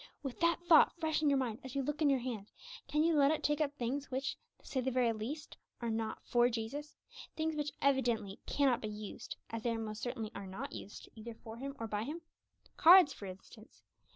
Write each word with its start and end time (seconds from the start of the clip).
With 0.23 0.39
that 0.39 0.59
thought 0.67 0.99
fresh 0.99 1.21
in 1.21 1.29
your 1.29 1.37
mind 1.37 1.59
as 1.63 1.75
you 1.75 1.83
look 1.83 2.01
at 2.01 2.09
your 2.09 2.17
hand, 2.17 2.47
can 2.87 3.03
you 3.03 3.13
let 3.15 3.29
it 3.29 3.43
take 3.43 3.61
up 3.61 3.71
things 3.77 4.09
which, 4.09 4.35
to 4.57 4.65
say 4.65 4.81
the 4.81 4.89
very 4.89 5.13
least, 5.13 5.57
are 5.79 5.91
not 5.91 6.17
'for 6.25 6.49
Jesus'? 6.49 6.95
things 7.35 7.55
which 7.55 7.71
evidently 7.83 8.39
cannot 8.47 8.81
be 8.81 8.87
used, 8.89 9.35
as 9.51 9.61
they 9.61 9.77
most 9.77 10.01
certainly 10.01 10.31
are 10.33 10.47
not 10.47 10.73
used, 10.73 11.07
either 11.13 11.35
for 11.35 11.57
Him 11.57 11.75
or 11.79 11.85
by 11.85 12.01
Him? 12.01 12.21
Cards, 12.77 13.13
for 13.13 13.27
instance! 13.27 13.83